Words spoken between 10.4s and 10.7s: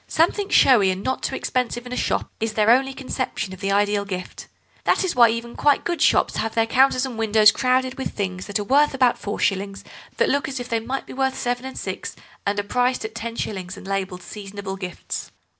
as if